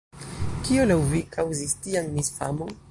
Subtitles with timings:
[0.69, 2.79] Kio laŭ vi kaŭzis tian misfamon?